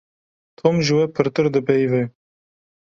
[0.61, 2.05] Tom ji we pirtir dipeyive.